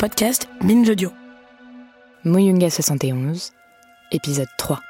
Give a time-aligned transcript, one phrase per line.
[0.00, 1.12] podcast Binge Audio.
[2.24, 3.52] Moyunga 71,
[4.10, 4.80] épisode 3.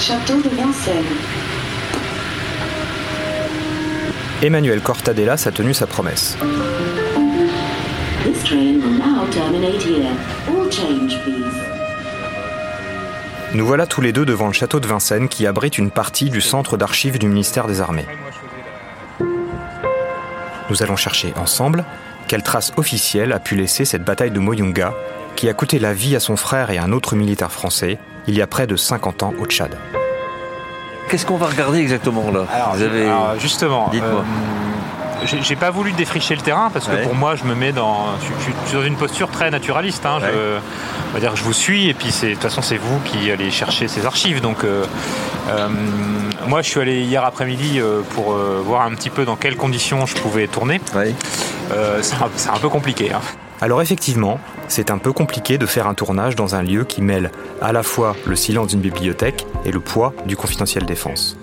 [0.00, 1.06] Château de Vincennes.
[4.42, 6.36] Emmanuel Cortadelas a tenu sa promesse.
[8.22, 10.14] This train will now terminate here.
[10.46, 11.81] All change, please.
[13.54, 16.40] Nous voilà tous les deux devant le château de Vincennes qui abrite une partie du
[16.40, 18.06] centre d'archives du ministère des Armées.
[20.70, 21.84] Nous allons chercher ensemble
[22.28, 24.94] quelle trace officielle a pu laisser cette bataille de Moyunga
[25.36, 28.34] qui a coûté la vie à son frère et à un autre militaire français il
[28.36, 29.76] y a près de 50 ans au Tchad.
[31.10, 34.20] Qu'est-ce qu'on va regarder exactement là Alors, Vous avez- alors, justement, Dites-moi.
[34.20, 34.22] euh,
[35.26, 37.02] j'ai pas voulu défricher le terrain parce que Ouais.
[37.02, 40.04] pour moi, je me mets dans, je, je- je suis dans une posture très naturaliste.
[40.06, 40.18] hein.
[40.20, 40.58] Je-
[41.10, 43.30] on va dire, que je vous suis et puis de toute façon, c'est vous qui
[43.30, 44.40] allez chercher ces archives.
[44.40, 44.84] Donc, euh,
[45.50, 45.68] euh,
[46.46, 48.32] moi, je suis allé hier après-midi euh, pour
[48.64, 50.80] voir un petit peu dans quelles conditions je pouvais tourner.
[50.94, 51.14] Ouais.
[52.02, 53.12] C'est, un, c'est un peu compliqué.
[53.12, 53.20] hein.
[53.60, 57.30] Alors effectivement, c'est un peu compliqué de faire un tournage dans un lieu qui mêle
[57.62, 61.36] à la fois le silence d'une bibliothèque et le poids du confidentiel défense.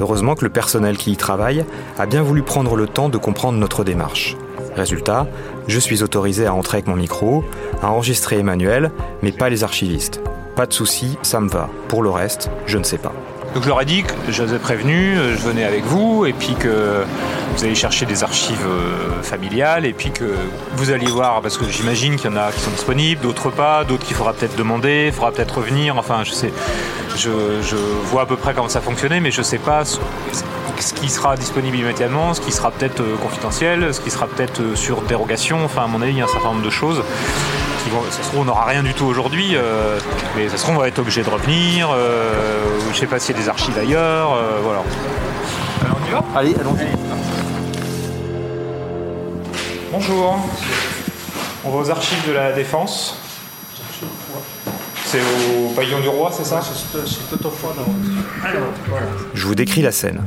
[0.00, 1.64] Heureusement que le personnel qui y travaille
[1.98, 4.36] a bien voulu prendre le temps de comprendre notre démarche.
[4.74, 5.26] Résultat,
[5.68, 7.44] je suis autorisé à entrer avec mon micro,
[7.82, 8.90] à enregistrer Emmanuel,
[9.22, 10.20] mais pas les archivistes.
[10.56, 11.68] Pas de souci, ça me va.
[11.88, 13.12] Pour le reste, je ne sais pas.
[13.54, 16.24] Donc je leur ai dit que je les ai prévenus, euh, je venais avec vous,
[16.24, 17.02] et puis que
[17.56, 20.24] vous allez chercher des archives euh, familiales, et puis que
[20.74, 23.84] vous alliez voir, parce que j'imagine qu'il y en a qui sont disponibles, d'autres pas,
[23.84, 26.52] d'autres qu'il faudra peut-être demander, il faudra peut-être revenir, enfin je sais,
[27.16, 27.28] je,
[28.04, 29.98] vois à peu près comment ça fonctionnait, mais je sais pas ce,
[30.94, 34.76] qui sera disponible immédiatement, ce qui sera peut-être euh, confidentiel, ce qui sera peut-être euh,
[34.76, 37.02] sur dérogation, enfin à mon avis il y a un certain nombre de choses.
[38.10, 39.56] Ça se trouve, on n'aura rien du tout aujourd'hui,
[40.36, 41.88] mais ça se trouve, on va être obligé de revenir.
[42.92, 44.38] Je sais pas s'il y a des archives ailleurs.
[44.62, 44.82] voilà.
[45.84, 47.09] Alors, on y va Allez, allons-y.
[49.92, 50.38] Bonjour.
[51.64, 53.18] On va aux archives de la Défense.
[55.04, 56.60] C'est au pavillon du roi, c'est ça?
[59.34, 60.22] Je vous décris la scène.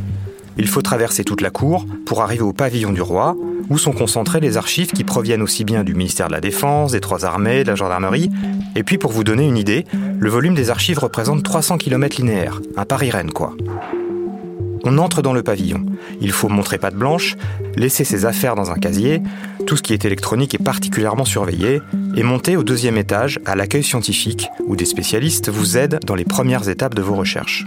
[0.58, 3.38] Il faut traverser toute la cour pour arriver au pavillon du roi,
[3.70, 7.00] où sont concentrées les archives qui proviennent aussi bien du ministère de la Défense, des
[7.00, 8.30] trois armées, de la gendarmerie.
[8.76, 9.86] Et puis pour vous donner une idée,
[10.20, 13.56] le volume des archives représente 300 km linéaires, un Paris-Rennes quoi.
[14.84, 15.86] On entre dans le pavillon.
[16.20, 17.36] Il faut montrer patte blanche,
[17.76, 19.22] laisser ses affaires dans un casier,
[19.66, 21.82] tout ce qui est électronique est particulièrement surveillé,
[22.16, 26.26] et monter au deuxième étage à l'accueil scientifique, où des spécialistes vous aident dans les
[26.26, 27.66] premières étapes de vos recherches.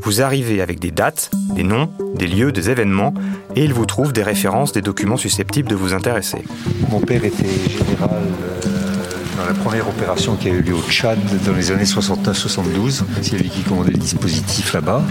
[0.00, 3.12] Vous arrivez avec des dates, des noms, des lieux, des événements,
[3.54, 6.38] et ils vous trouvent des références des documents susceptibles de vous intéresser.
[6.90, 8.75] Mon père était général euh,
[9.46, 13.02] la première opération qui a eu lieu au Tchad dans les années 69-72.
[13.22, 15.04] C'est lui qui commandait le dispositif là-bas.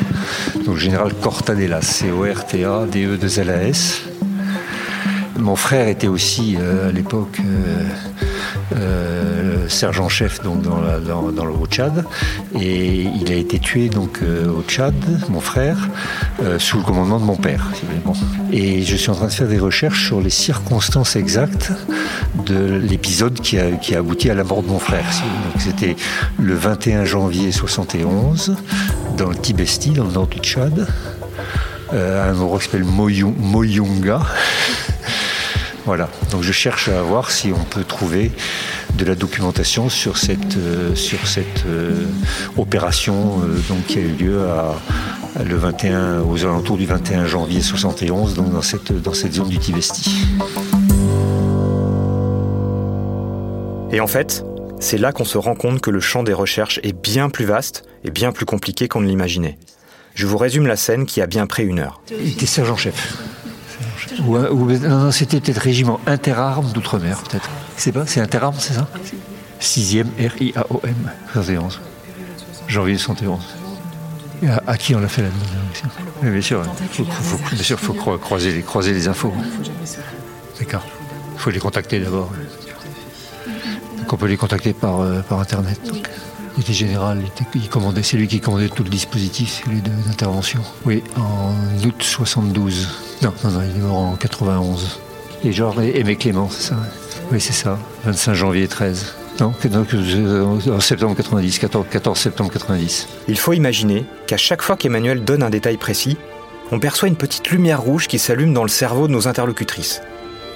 [0.66, 4.02] Donc général Cortadelas, C-O-R-T-A-D-E-2-L-A-S.
[5.38, 7.84] Mon frère était aussi euh, à l'époque euh,
[8.76, 12.06] euh, sergent-chef donc dans, la- dans- le au Tchad
[12.58, 14.94] et il a été tué donc euh, au Tchad,
[15.30, 15.78] mon frère,
[16.42, 17.70] euh, sous le commandement de mon père.
[18.52, 21.72] Et je suis en train de faire des recherches sur les circonstances exactes
[22.46, 25.06] de l'épisode qui a, qui a abouti à la mort de mon frère.
[25.54, 25.96] Donc, C'était
[26.40, 28.56] le 21 janvier 71
[29.18, 30.88] dans le Tibesti, dans le nord du Tchad,
[31.94, 34.22] euh, à un endroit qui s'appelle Moyung- Moyunga.
[35.86, 38.32] Voilà, donc je cherche à voir si on peut trouver
[38.96, 42.08] de la documentation sur cette, euh, sur cette euh,
[42.58, 44.76] opération euh, donc, qui a eu lieu à,
[45.40, 49.50] à le 21, aux alentours du 21 janvier 71, donc dans cette, dans cette zone
[49.50, 50.26] du Tivesti.
[53.92, 54.44] Et en fait,
[54.80, 57.84] c'est là qu'on se rend compte que le champ des recherches est bien plus vaste
[58.04, 59.60] et bien plus compliqué qu'on ne l'imaginait.
[60.16, 62.02] Je vous résume la scène qui a bien pris une heure.
[62.10, 63.18] Il était sergent-chef.
[64.26, 67.50] Ou, ou- non, c'était peut-être régiment interarmes d'outre-mer, peut-être.
[67.78, 68.88] C'est pas, c'est interarmes, c'est ça
[69.62, 71.82] 6e R-I-A-O-M, 71.
[72.68, 73.40] Janvier 71.
[74.44, 76.64] Et à, à qui on l'a fait la demande Bien sûr,
[77.00, 78.62] il faut, bien sûr, faut cro- croiser, les,
[79.08, 79.34] infos.
[80.60, 80.84] D'accord.
[81.36, 82.32] Il faut les contacter d'abord.
[83.98, 85.80] Donc qu'on peut les contacter par, euh, Internet.
[86.58, 87.22] Il était général,
[87.54, 90.62] il commandait, c'est lui qui commandait tout le dispositif d'intervention.
[90.86, 91.54] Oui, en
[91.86, 92.88] août 72.
[93.22, 95.00] Non, non, non, il est mort en 91.
[95.44, 96.78] Et genre Aimé Clément, c'est ça.
[97.32, 97.78] Oui, c'est ça.
[98.06, 99.14] 25 janvier 13.
[99.42, 99.54] Non,
[100.72, 103.08] en septembre 90, 14, 14 septembre 90.
[103.28, 106.18] Il faut imaginer qu'à chaque fois qu'Emmanuel donne un détail précis,
[106.72, 110.02] on perçoit une petite lumière rouge qui s'allume dans le cerveau de nos interlocutrices.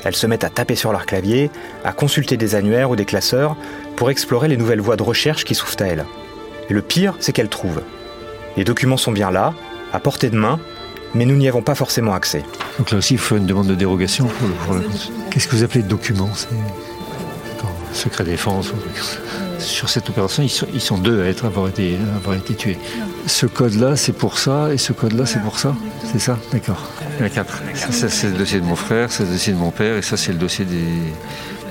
[0.04, 1.52] Elles se mettent à taper sur leur clavier,
[1.84, 3.56] à consulter des annuaires ou des classeurs
[3.96, 6.06] pour explorer les nouvelles voies de recherche qui s'ouvrent à elles.
[6.70, 7.82] Et le pire, c'est qu'elles trouvent.
[8.58, 9.54] Les documents sont bien là,
[9.92, 10.60] à portée de main,
[11.14, 12.44] mais nous n'y avons pas forcément accès.
[12.78, 14.28] Donc là aussi, il faut une demande de dérogation
[15.32, 16.30] Qu'est-ce que vous appelez document
[17.94, 18.72] secret défense.
[19.60, 22.56] Sur cette opération, ils sont, ils sont deux à être, avoir, été, à avoir été
[22.56, 22.78] tués.
[23.28, 25.76] Ce code-là, c'est pour ça, et ce code-là, c'est pour ça
[26.12, 26.88] C'est ça D'accord.
[27.18, 27.62] Il y en a quatre.
[27.76, 30.02] Ça, ça, c'est le dossier de mon frère, c'est le dossier de mon père, et
[30.02, 30.86] ça, c'est le dossier des.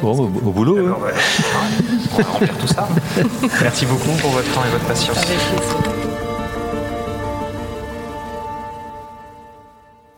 [0.03, 0.79] Bon, au, au boulot.
[0.87, 0.97] hein.
[2.15, 2.89] On va remplir tout ça.
[3.63, 5.17] Merci beaucoup pour votre temps et votre patience.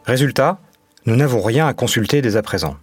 [0.05, 0.59] Résultat,
[1.07, 2.77] nous n'avons rien à consulter dès à présent.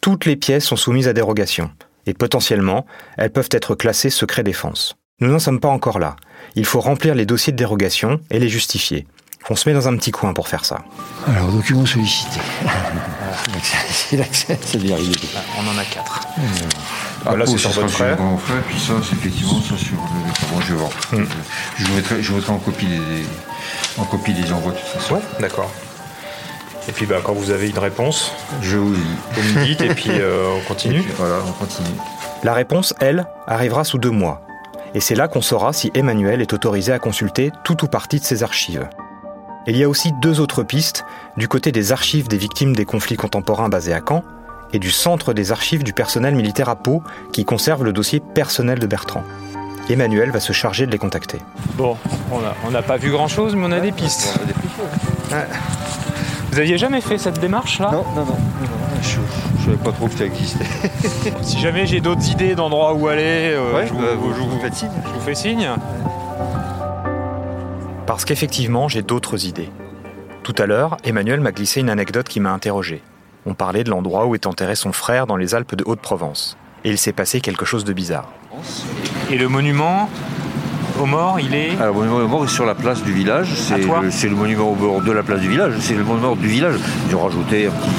[0.00, 1.70] Toutes les pièces sont soumises à dérogation,
[2.08, 2.86] et potentiellement,
[3.18, 4.96] elles peuvent être classées secret défense.
[5.20, 6.16] Nous n'en sommes pas encore là.
[6.54, 9.06] Il faut remplir les dossiers de dérogation et les justifier.
[9.50, 10.78] On se met dans un petit coin pour faire ça.
[11.26, 12.40] Alors, document sollicité.
[13.90, 15.14] C'est l'accès, c'est bien arrivé.
[15.58, 16.20] On en a quatre.
[17.26, 18.20] Ah, là, c'est sur votre frère.
[18.20, 20.52] mon frère, puis ça, c'est effectivement ça sur le.
[20.52, 20.90] Bon, je vais voir.
[21.78, 23.00] Je vous mettrai, je vous mettrai en copie des,
[23.98, 25.14] en copie des envois de toute façon.
[25.14, 25.70] Ouais, d'accord.
[26.88, 28.32] Et puis bah, quand vous avez une réponse,
[28.62, 29.16] Je vous dis.
[29.32, 31.02] vous me dites et puis euh, on continue.
[31.02, 31.88] puis voilà, on continue.
[32.42, 34.42] La réponse, elle, arrivera sous deux mois.
[34.94, 38.24] Et c'est là qu'on saura si Emmanuel est autorisé à consulter tout ou partie de
[38.24, 38.88] ses archives.
[39.66, 41.04] Il y a aussi deux autres pistes
[41.36, 44.24] du côté des archives des victimes des conflits contemporains basés à Caen
[44.72, 47.02] et du centre des archives du personnel militaire à Pau
[47.32, 49.24] qui conserve le dossier personnel de Bertrand.
[49.90, 51.38] Emmanuel va se charger de les contacter.
[51.74, 51.96] Bon,
[52.30, 54.38] on n'a on pas vu grand chose, mais on a des pistes.
[56.52, 58.24] Vous aviez jamais fait cette démarche là Non, non, non.
[58.24, 60.64] non, non, Je ne savais pas trop que ça existait.
[61.42, 64.74] Si jamais j'ai d'autres idées d'endroits où aller, euh, je, vous, bah, je vous- faites
[64.74, 64.90] signe.
[65.04, 65.68] je vous fais signe.
[68.06, 69.70] Parce qu'effectivement, j'ai d'autres idées.
[70.42, 73.02] Tout à l'heure, Emmanuel m'a glissé une anecdote qui m'a interrogé.
[73.46, 76.56] On parlait de l'endroit où est enterré son frère dans les Alpes de Haute-Provence.
[76.84, 78.28] Et il s'est passé quelque chose de bizarre.
[79.30, 80.08] Et le monument
[81.00, 81.70] aux morts, il est.
[81.80, 83.48] Alors, le monument aux morts est sur la place du village.
[83.54, 85.74] C'est le, monument aux morts de la place du village.
[85.80, 86.74] C'est le monument du village.
[87.08, 87.90] Ils ont rajouté un petit.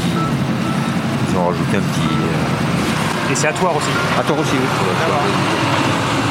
[1.31, 2.07] Ils ont rajouté un petit.
[2.09, 3.89] euh, Et c'est à toi aussi.
[4.19, 4.67] À Tor aussi, oui.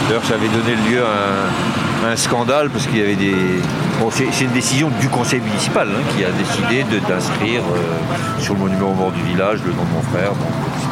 [0.09, 3.35] D'ailleurs, ça avait donné lieu à un, scandale parce qu'il y avait des.
[4.01, 8.61] Bon, c'est une décision du conseil municipal hein, qui a décidé d'inscrire euh, sur le
[8.61, 10.89] monument aux morts du village le nom de mon frère, donc, etc.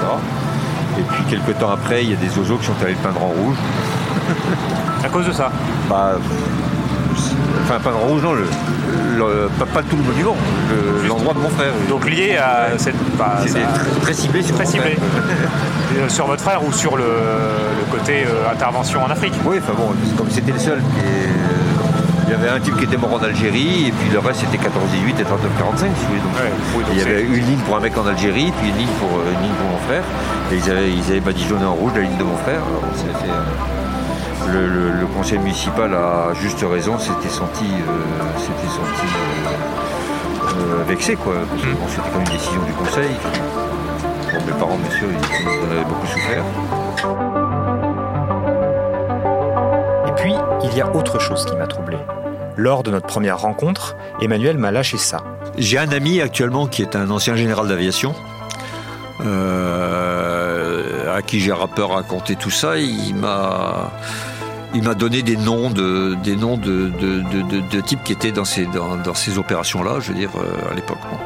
[0.99, 3.22] Et puis, quelques temps après, il y a des oiseaux qui sont allés le peindre
[3.22, 3.56] en rouge.
[5.05, 5.50] À cause de ça.
[5.88, 6.12] Bah,
[7.64, 8.46] enfin, en rouge, non, le,
[9.17, 10.37] le- pas, pas tout le monument,
[10.70, 11.73] le- l'endroit de mon frère.
[11.88, 12.96] Donc lié à cette.
[13.17, 14.90] bah, ça- très, très ciblé sur Très mon ciblé.
[14.96, 14.99] frère.
[15.99, 17.05] euh, sur votre frère ou sur le,
[17.90, 19.32] côté euh, intervention en Afrique.
[19.44, 21.29] Oui, enfin bon, comme c'était le seul, et,
[22.29, 24.58] il y avait un type qui était mort en Algérie, et puis le reste c'était
[24.58, 25.25] 14-18 et 39-45,
[25.79, 26.20] si vous voulez.
[26.20, 28.70] Donc, Ouais, oui, donc il y avait une ligne pour un mec en Algérie, puis
[28.70, 30.02] une ligne pour, euh, une ligne pour mon frère,
[30.52, 32.58] et ils avaient, ils avaient badigeonné en rouge la ligne de mon frère.
[32.67, 32.82] Alors,
[34.52, 41.17] le, le- le conseil municipal, à juste raison, s'était senti, euh, senti euh, euh, vexé,
[41.17, 43.10] quoi, parce que bon, c'était quand même une décision du conseil.
[44.32, 46.44] Bon, mes parents, bien sûr, ils, ils en avaient beaucoup souffert.
[50.08, 50.34] Et puis,
[50.65, 51.98] il y a autre chose qui m'a troublé.
[52.56, 55.19] Lors de notre première rencontre, Emmanuel m'a lâché ça.
[55.58, 58.15] J'ai un ami actuellement qui est un ancien général d'aviation,
[59.24, 62.76] euh, à qui j'ai peu raconté tout ça.
[62.79, 63.91] Il m'a,
[64.75, 68.13] il m'a donné des noms de, des noms de, de, de, de- de types qui
[68.13, 70.99] étaient dans ces, dans, dans ces opérations-là, je veux dire, euh, à l'époque.
[71.11, 71.19] Bon.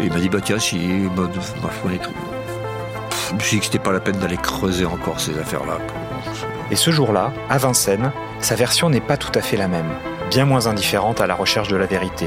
[0.00, 2.10] Et il m'a dit, bah tiens, si, il m'a fourni tout.
[3.30, 5.74] Je me suis dit que c'était pas la peine d'aller creuser encore ces affaires-là.
[5.86, 5.94] quoi.
[6.70, 9.88] Et ce jour-là, à Vincennes, sa version n'est pas tout à fait la même,
[10.30, 12.26] bien moins indifférente à la recherche de la vérité.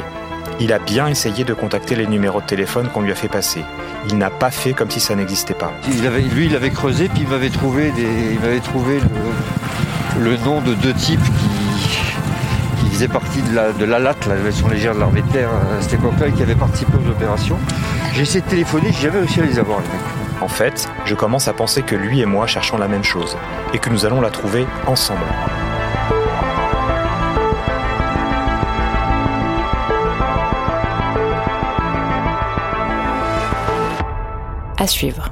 [0.60, 3.64] Il a bien essayé de contacter les numéros de téléphone qu'on lui a fait passer.
[4.10, 5.72] Il n'a pas fait comme si ça n'existait pas.
[5.92, 9.06] Il avait, lui, il avait creusé, puis il m'avait trouvé, des, il m'avait trouvé le,
[10.22, 14.36] le nom de deux types qui, qui faisaient partie de la, de la LAT, la
[14.36, 17.58] version légère de l'armée de terre, à cette époque-là, et qui avaient participé aux opérations.
[18.14, 19.80] J'ai essayé de téléphoner, j'ai jamais réussi à les avoir.
[20.40, 23.36] En fait, je commence à penser que lui et moi cherchons la même chose,
[23.74, 25.22] et que nous allons la trouver ensemble.
[34.78, 35.32] À suivre.